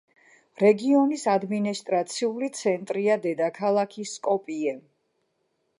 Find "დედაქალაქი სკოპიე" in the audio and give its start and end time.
3.27-4.77